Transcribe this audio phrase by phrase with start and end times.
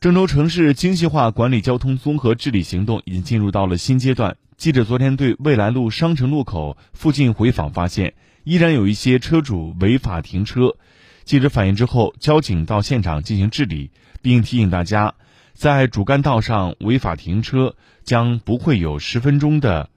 [0.00, 4.36] 郑州城市精细化管理交通综合治理行动已经进入到了新阶段。
[4.56, 8.14] 记者昨天对未来路商城路口附近回访发现，
[8.44, 10.76] 依然有一些车主违法停车。
[11.24, 13.90] 记者反映之后，交警到现场进行治理，
[14.22, 15.16] 并提醒大家，
[15.52, 17.74] 在主干道上违法停车
[18.04, 19.90] 将不会有十分钟的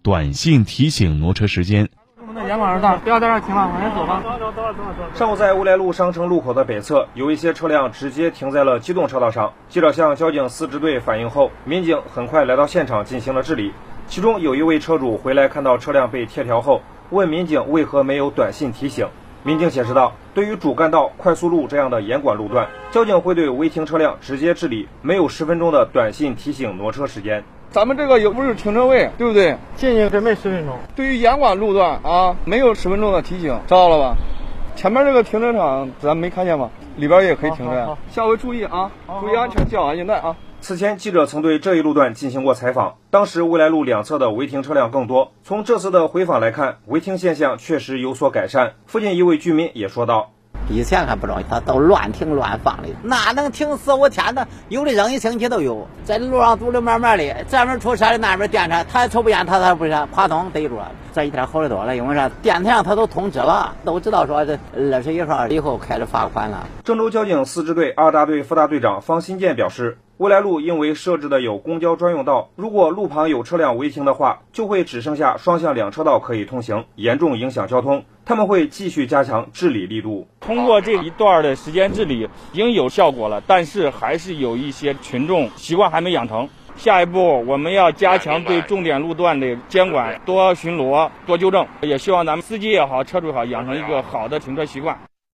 [0.00, 1.90] 短信提醒挪车时间。
[2.48, 4.22] 沿管而道，不要在这停了，往前走吧。
[4.24, 5.18] 走走走走走。
[5.18, 9.52] 上午在未来路商城路口的北侧，有一些车辆直接停在了机动车道上。
[9.68, 13.74] 记者向交警四支队反映后，民警很快来到现场进行了治理。
[14.06, 16.80] 其中有一位车主回来看到车辆被贴条后，
[17.10, 19.06] 问民警为何没有短信提醒。
[19.42, 27.44] 民警解释道，对于主干道、快速路这样的严管路段，交警会对违停车辆直接治理，没有十分钟的短信提醒挪车时间。
[27.70, 29.56] 咱们这个又不是停车位，对不对？
[29.76, 30.74] 进去准备十分钟。
[30.96, 34.16] 对于严管路段啊，没有十分钟的提醒，知道了吧？
[34.74, 36.70] 前面这个停车场咱没看见吗？
[36.96, 37.96] 里边也可以停车。
[38.10, 40.34] 下回注意啊，注意安全，系好安全带啊。
[40.60, 45.30] 此前记者曾对这一路段进行过采访，当时未来路两侧的违停车辆更多。
[45.44, 48.72] 从这次的回访来看，违停现象确实有所改善。
[48.86, 50.30] 附近一位居民也说道。
[50.68, 55.86] 以前还不容易，他都乱停乱放的，那能停四五天呢，有的扔一星期都有。
[56.04, 60.90] 在路上堵的满满的，这边出车的，那边电车，他也抽不见，他他不是，啪通逮住了。
[61.12, 62.28] 这一天好的多了，因为啥？
[62.42, 64.58] 电台上他都通知了，都知道说这
[64.92, 66.66] 二十一号以后开始罚款了。
[66.84, 69.98] 郑州交警四支队二大队副大队长方新建表示。
[70.18, 78.04] 未来路因为设置的有公交专用道，如果路旁有车辆违停的话，就会只剩下双向两车道可以通行，严重影响交通。
[78.24, 80.26] 他们会继续加强治理力度。
[80.40, 86.48] 通过这一段的时间治理，已经有效果了，但是还是有一些群众习惯还没养成。
[86.74, 91.64] 下一步我们要加强对重点路段的监管，多巡逻，多纠正。
[91.82, 94.98] 也希望咱们司机也好，车主也好，养成一个好的停车习惯。